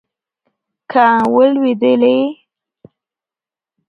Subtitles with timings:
[0.91, 1.05] که
[1.35, 2.17] ولوېدلې